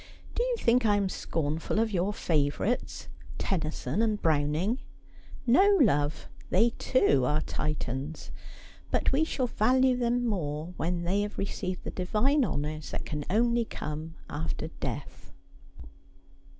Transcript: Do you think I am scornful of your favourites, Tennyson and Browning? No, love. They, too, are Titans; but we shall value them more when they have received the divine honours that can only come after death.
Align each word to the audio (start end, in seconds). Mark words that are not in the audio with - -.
Do 0.33 0.41
you 0.41 0.55
think 0.57 0.83
I 0.83 0.95
am 0.95 1.09
scornful 1.09 1.77
of 1.77 1.91
your 1.91 2.11
favourites, 2.11 3.07
Tennyson 3.37 4.01
and 4.01 4.19
Browning? 4.19 4.79
No, 5.45 5.77
love. 5.79 6.27
They, 6.49 6.71
too, 6.79 7.23
are 7.23 7.41
Titans; 7.41 8.31
but 8.89 9.11
we 9.11 9.23
shall 9.23 9.45
value 9.45 9.95
them 9.95 10.25
more 10.25 10.73
when 10.75 11.03
they 11.03 11.21
have 11.21 11.37
received 11.37 11.83
the 11.83 11.91
divine 11.91 12.43
honours 12.43 12.89
that 12.89 13.05
can 13.05 13.25
only 13.29 13.63
come 13.63 14.15
after 14.27 14.69
death. 14.79 15.31